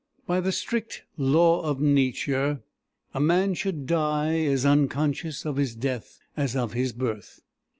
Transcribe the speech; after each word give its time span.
]By 0.25 0.39
the 0.41 0.51
strict 0.51 1.03
law 1.15 1.61
of 1.61 1.79
Nature 1.79 2.63
a 3.13 3.19
man 3.19 3.53
should 3.53 3.85
die 3.85 4.39
as 4.45 4.65
unconscious 4.65 5.45
of 5.45 5.57
his 5.57 5.75
death 5.75 6.17
as 6.35 6.55
of 6.55 6.73
his 6.73 6.91
birth. 6.91 7.41